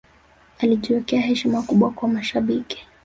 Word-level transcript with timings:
alijiwekea 0.59 1.21
heshima 1.21 1.61
kubwa 1.61 1.91
kwa 1.91 2.07
mashabiki 2.07 2.87